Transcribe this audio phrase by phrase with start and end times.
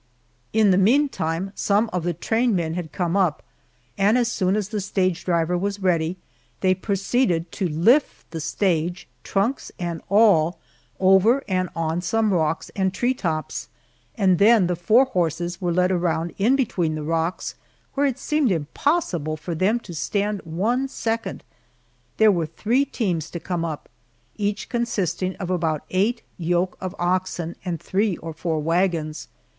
[0.51, 3.43] In the meantime some of the train men had come up,
[3.99, 6.17] and, as soon as the stage driver was ready,
[6.61, 10.57] they proceeded to lift the stage trunks and all
[10.99, 13.69] over and on some rocks and tree tops,
[14.15, 17.53] and then the four horses were led around in between other rocks,
[17.93, 21.43] where it seemed impossible for them to stand one second.
[22.17, 23.87] There were three teams to come up,
[24.35, 29.27] each consisting of about eight yoke of oxen and three or four wagons.